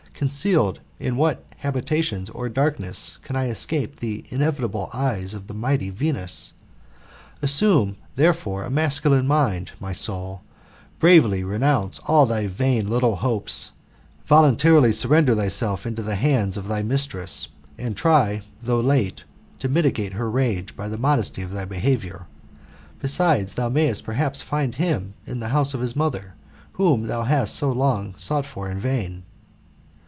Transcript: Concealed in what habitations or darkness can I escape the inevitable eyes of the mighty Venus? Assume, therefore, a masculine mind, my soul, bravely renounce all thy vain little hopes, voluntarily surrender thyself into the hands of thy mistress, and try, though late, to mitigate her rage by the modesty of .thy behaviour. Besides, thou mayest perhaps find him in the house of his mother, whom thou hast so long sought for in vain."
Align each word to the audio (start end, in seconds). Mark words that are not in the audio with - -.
Concealed 0.21 0.79
in 0.99 1.17
what 1.17 1.43
habitations 1.57 2.29
or 2.29 2.47
darkness 2.47 3.17
can 3.23 3.35
I 3.35 3.47
escape 3.47 3.95
the 3.95 4.23
inevitable 4.29 4.87
eyes 4.93 5.33
of 5.33 5.47
the 5.47 5.55
mighty 5.55 5.89
Venus? 5.89 6.53
Assume, 7.41 7.95
therefore, 8.13 8.63
a 8.63 8.69
masculine 8.69 9.25
mind, 9.25 9.71
my 9.79 9.93
soul, 9.93 10.43
bravely 10.99 11.43
renounce 11.43 11.97
all 12.05 12.27
thy 12.27 12.45
vain 12.45 12.87
little 12.87 13.15
hopes, 13.15 13.71
voluntarily 14.27 14.93
surrender 14.93 15.33
thyself 15.33 15.87
into 15.87 16.03
the 16.03 16.17
hands 16.17 16.55
of 16.55 16.67
thy 16.67 16.83
mistress, 16.83 17.47
and 17.79 17.97
try, 17.97 18.43
though 18.61 18.79
late, 18.79 19.23
to 19.57 19.67
mitigate 19.67 20.13
her 20.13 20.29
rage 20.29 20.75
by 20.75 20.87
the 20.87 20.99
modesty 20.99 21.41
of 21.41 21.49
.thy 21.51 21.65
behaviour. 21.65 22.27
Besides, 22.99 23.55
thou 23.55 23.69
mayest 23.69 24.03
perhaps 24.05 24.43
find 24.43 24.75
him 24.75 25.15
in 25.25 25.39
the 25.39 25.49
house 25.49 25.73
of 25.73 25.81
his 25.81 25.95
mother, 25.95 26.35
whom 26.73 27.07
thou 27.07 27.23
hast 27.23 27.55
so 27.55 27.71
long 27.71 28.13
sought 28.17 28.45
for 28.45 28.69
in 28.69 28.77
vain." 28.77 29.23